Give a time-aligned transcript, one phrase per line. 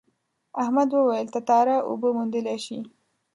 [0.63, 2.79] احمد وویل تتارا اوبه موندلی شي.